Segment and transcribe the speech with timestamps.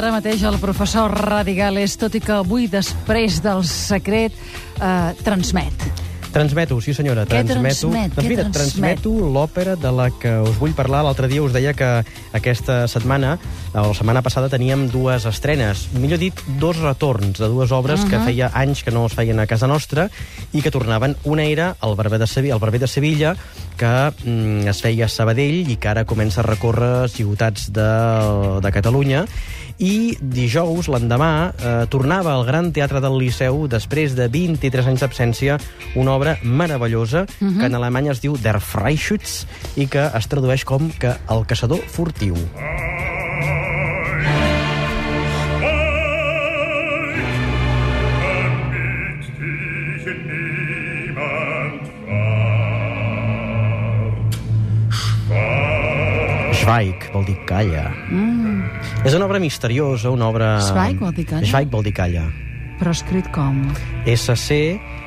[0.00, 4.32] ara mateix el professor Radigales, tot i que avui, després del secret,
[4.80, 5.90] eh, transmet.
[6.30, 7.90] Transmeto, sí senyora, Què transmeto.
[7.90, 8.14] transmet?
[8.14, 9.00] Doncs Què mira, transmet?
[9.02, 11.02] transmeto l'òpera de la que us vull parlar.
[11.04, 13.36] L'altre dia us deia que aquesta setmana,
[13.74, 15.88] o la setmana passada, teníem dues estrenes.
[15.92, 19.48] Millor dit, dos retorns de dues obres que feia anys que no es feien a
[19.50, 20.08] casa nostra
[20.52, 21.16] i que tornaven.
[21.24, 23.34] Una era el Barber de Sevilla, el Barber de Sevilla
[23.76, 28.72] que mm, es feia a Sabadell i que ara comença a recórrer ciutats de, de
[28.72, 29.26] Catalunya
[29.80, 35.56] i dijous, l'endemà, eh, tornava al Gran Teatre del Liceu després de 23 anys d'absència
[35.96, 39.46] una obra meravellosa que en alemany es diu Der Freischütz
[39.80, 42.36] i que es tradueix com que el caçador furtiu.
[42.36, 42.89] damit
[56.60, 57.86] Schweig vol dir calla.
[58.10, 58.62] Mm.
[59.06, 60.50] És una obra misteriosa, una obra...
[60.64, 61.46] Schweig vol dir calla?
[61.48, 62.26] Schweig vol dir calla.
[62.80, 63.62] Però escrit com?
[64.08, 64.56] S-C...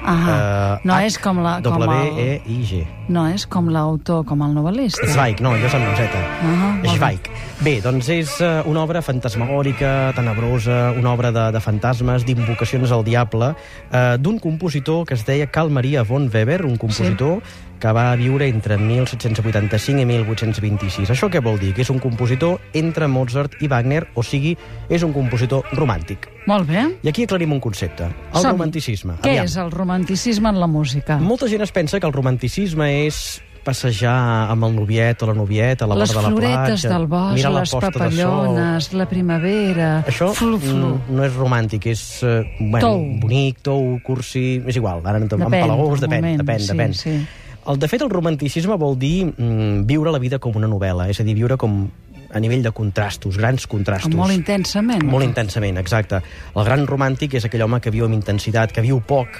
[0.05, 2.81] Ah, no és com la- com el- W-E-I-G.
[3.11, 5.03] No és com l'autor, com el novel·lista?
[5.11, 6.07] Zweig, no, jo som Z.
[6.15, 6.93] Ah, bé.
[6.95, 7.27] Zweig.
[7.63, 13.03] Bé, doncs és uh, una obra fantasmagòrica, tenebrosa, una obra de, de fantasmes, d'invocacions al
[13.03, 17.69] diable, uh, d'un compositor que es deia Carl Maria von Weber, un compositor sí.
[17.83, 21.11] que va viure entre 1785 i 1826.
[21.11, 21.73] Això què vol dir?
[21.75, 24.55] Que és un compositor entre Mozart i Wagner, o sigui,
[24.87, 26.29] és un compositor romàntic.
[26.47, 26.83] Molt bé.
[27.03, 28.07] I aquí aclarim un concepte.
[28.07, 28.51] El Som-hi.
[28.51, 29.17] romanticisme.
[29.23, 29.47] Què Aviam.
[29.47, 31.19] és el romanticisme en la música?
[31.19, 33.23] Molta gent es pensa que el romanticisme és
[33.63, 34.13] passejar
[34.51, 37.05] amb el noviet o la novieta a la les vora de la floretes platja, del
[37.07, 39.91] bosc, mirar les papallones, la primavera...
[40.11, 40.89] Això Flu, flu.
[40.97, 43.05] mm, no és romàntic, és eh, bueno, Tou.
[43.23, 44.43] bonic, tou, cursi...
[44.67, 46.97] És igual, ara no Depèn, empalagós, del depèn, moment, depèn, sí, depèn.
[46.99, 47.15] sí.
[47.63, 51.23] El, de fet, el romanticisme vol dir mm, viure la vida com una novel·la, és
[51.23, 51.85] a dir, viure com
[52.33, 54.11] a nivell de contrastos, grans contrastos.
[54.17, 55.05] Molt intensament.
[55.07, 56.19] Molt intensament, exacte.
[56.57, 59.39] El gran romàntic és aquell home que viu amb intensitat, que viu poc,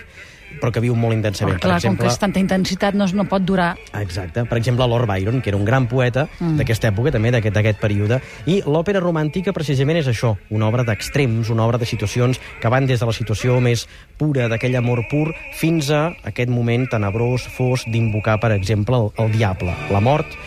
[0.62, 1.60] però que viu molt intensament.
[1.60, 3.74] Però, clar, com que és tanta intensitat no, no pot durar...
[4.00, 4.46] Exacte.
[4.50, 6.58] Per exemple, Lord Byron, que era un gran poeta mm.
[6.62, 8.20] d'aquesta època, també d'aquest període.
[8.50, 12.88] I l'òpera romàntica, precisament, és això, una obra d'extrems, una obra de situacions que van
[12.90, 13.88] des de la situació més
[14.18, 19.34] pura, d'aquell amor pur, fins a aquest moment tenebrós, fos, d'invocar, per exemple, el, el
[19.38, 20.38] diable, la mort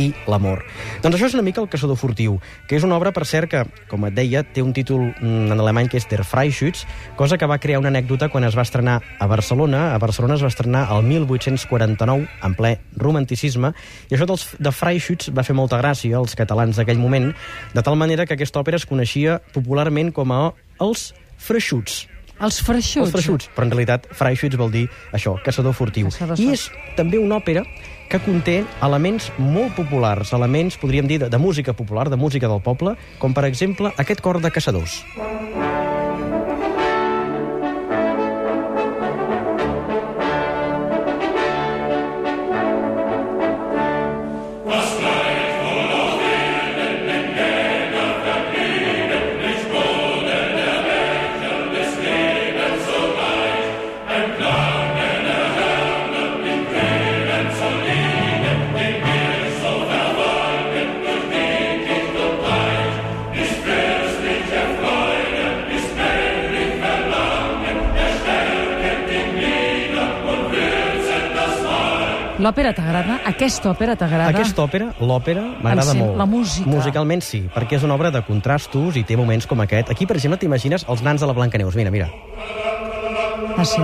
[0.00, 0.62] i l'amor.
[1.02, 2.38] Doncs això és una mica el caçador furtiu,
[2.68, 5.60] que és una obra, per cert, que, com et deia, té un títol mm, en
[5.60, 6.84] alemany que és Der Freischütz,
[7.18, 9.86] cosa que va crear una anècdota quan es va estrenar a Barcelona.
[9.94, 13.74] A Barcelona es va estrenar el 1849, en ple romanticisme,
[14.10, 17.30] i això dels, de Freischütz va fer molta gràcia als catalans d'aquell moment,
[17.74, 20.42] de tal manera que aquesta òpera es coneixia popularment com a
[20.82, 21.12] els
[21.44, 22.04] Freixuts.
[22.42, 23.06] Els freixuts.
[23.06, 26.08] Els freixuts, però en realitat Freischütz vol dir això, caçador furtiu.
[26.10, 26.66] Caçador I és
[26.98, 27.62] també una òpera
[28.08, 32.62] que conté elements molt populars, elements, podríem dir, de, de música popular, de música del
[32.62, 35.02] poble, com per exemple aquest cor de caçadors.
[72.44, 73.20] L'òpera t'agrada?
[73.30, 74.28] Aquesta òpera t'agrada?
[74.34, 76.18] Aquesta òpera, l'òpera, m'agrada sí, molt.
[76.20, 76.68] la música.
[76.68, 79.88] Musicalment sí, perquè és una obra de contrastos i té moments com aquest.
[79.94, 81.78] Aquí, per exemple, t'imagines els nans de la Blancaneus.
[81.80, 82.10] Mira, mira.
[83.56, 83.80] Ah, sí.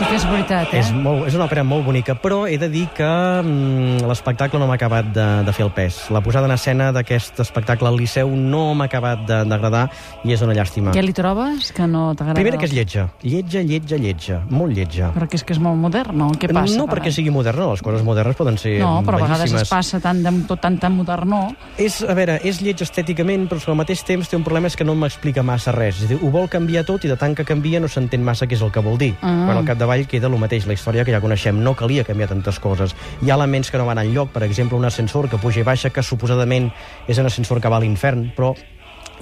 [0.00, 0.78] Sí que és veritat, eh?
[0.80, 4.64] És, molt, és una òpera molt bonica, però he de dir que mm, l'espectacle no
[4.70, 5.98] m'ha acabat de, de fer el pes.
[6.14, 9.82] La posada en escena d'aquest espectacle al Liceu no m'ha acabat de- d'agradar
[10.24, 10.94] i és una llàstima.
[10.96, 12.38] Què li trobes que no t'agrada?
[12.38, 13.10] Primera que és lletja.
[13.22, 14.38] Lletja, lletja, lletja.
[14.48, 15.10] Molt lletja.
[15.18, 16.78] Perquè és que és molt moderna, o què passa?
[16.80, 19.68] no per perquè sigui moderna, les coses modernes poden ser No, però a vegades bellíssimes.
[19.68, 21.42] es passa tant de tot tan, tan modernó.
[21.76, 24.84] És, a veure, és lleig estèticament, però al mateix temps té un problema és que
[24.88, 26.00] no m'explica massa res.
[26.00, 28.56] És dir, ho vol canviar tot i de tant que canvia no s'entén massa què
[28.56, 29.12] és el que vol dir.
[29.20, 29.44] Ah.
[29.50, 31.58] Quan al capdavall queda el mateix, la història que ja coneixem.
[31.62, 32.94] No calia canviar tantes coses.
[33.22, 35.90] Hi ha elements que no van enlloc, per exemple, un ascensor que puja i baixa,
[35.90, 36.70] que suposadament
[37.08, 38.54] és un ascensor que va a l'infern, però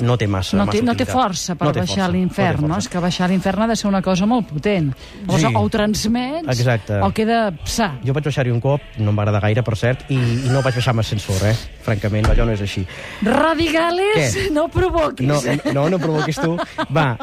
[0.01, 2.61] no té massa No té, massa no té força per No té baixar a l'infern,
[2.63, 2.69] no?
[2.77, 2.79] força.
[2.87, 4.93] És que baixar a l'infern ha de ser una cosa molt potent.
[5.27, 5.55] Llavors, Sí.
[5.55, 7.01] o ho transmets, Exacte.
[7.03, 7.95] o queda psa.
[8.05, 10.63] Jo vaig baixar-hi un cop, no em va agradar gaire, per cert, i, i no
[10.63, 11.57] vaig baixar amb ascensor, eh?
[11.83, 12.87] Francament, allò no és així.
[13.23, 14.51] Radigales, Què?
[14.53, 15.27] no provoquis.
[15.27, 15.41] No,
[15.73, 16.57] no, no provoquis tu.
[16.95, 17.17] Va,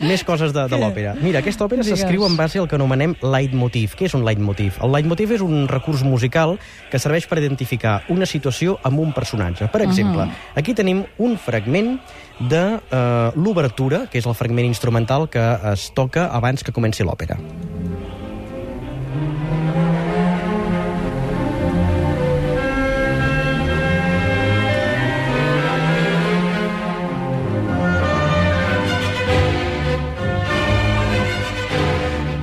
[0.00, 1.14] més coses de, de l'òpera.
[1.22, 3.96] Mira, aquesta òpera s'escriu en base al que anomenem leitmotiv.
[3.98, 4.80] Què és un leitmotiv?
[4.84, 6.56] El leitmotiv és un recurs musical
[6.90, 9.70] que serveix per identificar una situació amb un personatge.
[9.72, 10.28] Per exemple,
[10.58, 11.96] aquí tenim un fragment
[12.38, 17.38] de eh, l'obertura, que és el fragment instrumental que es toca abans que comenci l'òpera.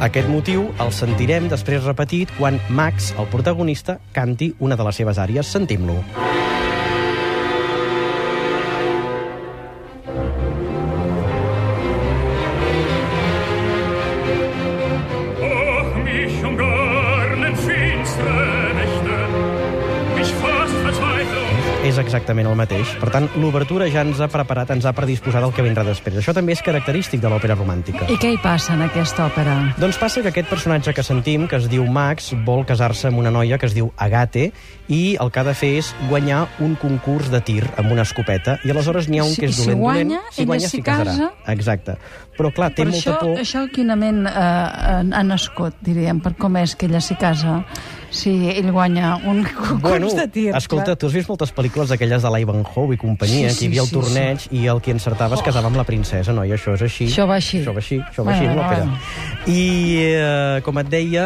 [0.05, 5.17] Aquest motiu el sentirem després repetit quan Max, el protagonista, canti una de les seves
[5.17, 5.49] àries.
[5.49, 5.97] Sentim-lo.
[6.13, 6.34] Ach,
[22.15, 22.91] exactament el mateix.
[23.01, 26.15] Per tant, l'obertura ja ens ha preparat, ens ha predisposat el que vindrà després.
[26.21, 28.07] Això també és característic de l'òpera romàntica.
[28.11, 29.55] I què hi passa en aquesta òpera?
[29.81, 33.33] Doncs passa que aquest personatge que sentim, que es diu Max, vol casar-se amb una
[33.35, 34.51] noia que es diu Agate
[34.87, 38.59] i el que ha de fer és guanyar un concurs de tir amb una escopeta
[38.63, 41.31] i aleshores n'hi ha un Si- que és si dolent, guanya, dolent, ella s'hi casa.
[41.51, 41.97] Exacte.
[42.37, 43.39] Però clar, té Per molta això, por...
[43.39, 47.63] això quinament eh, ha nascut, diríem, per com és que ella s'hi casa
[48.09, 50.55] si ell guanya un concurs Bueno, de tir.
[50.55, 50.97] escolta, clar.
[50.97, 53.87] tu has vist moltes pel·lícules d'aquelles de l'Ivanhoe i companyia, Sí, que hi havia el
[53.87, 56.45] sí, sí, torneig i el que encertava es casava amb la princesa, no?
[56.45, 57.07] I això és així.
[57.07, 57.59] Això va així.
[57.61, 58.85] Això va així, això va Bueno, així, l'òpera.
[58.85, 58.97] bueno.
[59.47, 61.25] I, eh, com et deia,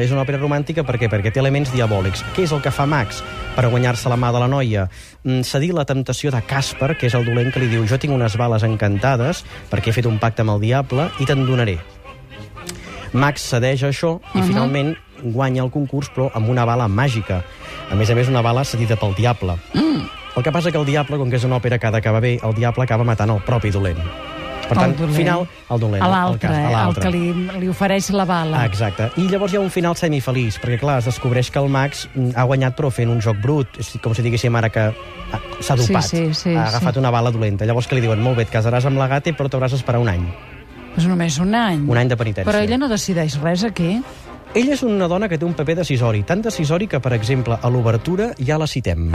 [0.00, 1.08] eh, és una òpera romàntica per què?
[1.10, 2.24] Perquè té elements diabòlics.
[2.34, 3.22] Què és el que fa Max
[3.54, 4.88] per guanyar-se la mà de la noia?
[5.24, 8.14] Mm, Cedir la temptació de Casper, que és el dolent que li diu jo tinc
[8.14, 11.78] unes bales encantades perquè he fet un pacte amb el diable i te'n donaré.
[13.12, 14.46] Max cedeix a això i Mhm.
[14.48, 17.42] finalment guanya el concurs, però amb una bala màgica.
[17.90, 19.56] A més a més, una bala cedida pel diable.
[19.74, 20.04] Mm.
[20.36, 22.38] El que passa que el diable, com que és una òpera que ha d'acabar bé,
[22.42, 23.98] el diable acaba matant el propi dolent.
[24.62, 25.16] Per tant, El dolent.
[25.16, 26.00] final, el dolent.
[26.02, 28.62] A el l'altre, a eh, el que li, li ofereix la bala.
[28.62, 29.10] Ah, exacte.
[29.20, 32.44] I llavors hi ha un final semifeliç, perquè clar, es descobreix que el Max ha
[32.48, 35.82] guanyat però fent un joc brut, és com si diguéssim ara que ah, s'ha Sí,
[35.92, 37.02] dopat, sí, sí, ha agafat sí.
[37.04, 37.66] una bala dolenta.
[37.68, 40.08] Llavors que li diuen, molt bé, et casaràs amb la gata, però t'hauràs d'esperar un
[40.08, 40.24] any.
[40.94, 41.84] Pues només un any.
[41.88, 42.48] Un any de penitència.
[42.50, 43.98] Però ella no decideix res aquí.
[44.54, 47.72] Ella és una dona que té un paper decisori, tan decisori que, per exemple, a
[47.72, 49.08] l'obertura ja la citem.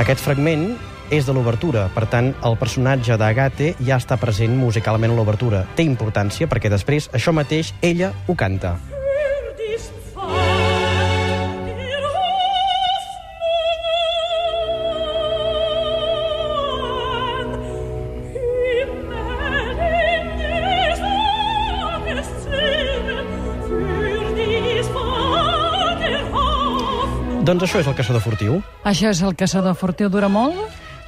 [0.00, 0.62] Aquest fragment
[1.12, 5.66] és de l'obertura, per tant, el personatge d'Agate ja està present musicalment a l'obertura.
[5.76, 8.78] Té importància perquè després això mateix ella ho canta.
[27.40, 28.58] Doncs això és el Caçador Furtiu.
[28.84, 30.58] Això és el caçador furtiu, dura molt?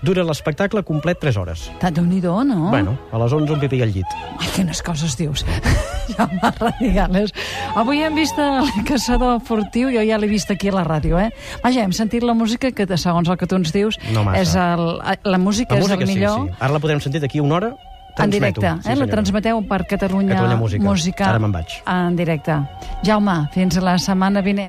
[0.03, 1.71] Dura l'espectacle complet 3 hores.
[1.93, 2.71] déu nhi no?
[2.71, 4.07] Bueno, a les 11 un pipí al llit.
[4.41, 5.45] Ai, quines coses dius.
[6.17, 7.33] Jaume Radigales.
[7.77, 11.31] Avui hem vist el caçador furtiu, jo ja l'he vist aquí a la ràdio, eh?
[11.63, 14.41] Vaja, hem sentit la música que, segons el que tu ens dius, No massa.
[14.43, 16.49] és el, la música, La és música el sí, millor.
[16.49, 16.57] sí.
[16.59, 17.77] Ara la podrem sentir d'aquí una hora.
[18.13, 18.61] En Transmeto.
[18.61, 18.97] directe, Sí, eh?
[18.97, 20.85] la transmeteu per Catalunya, Catalunya Música.
[20.85, 21.79] Música Ara me'n vaig.
[21.89, 22.59] En directe.
[23.03, 24.61] Jaume, fins la setmana vinent.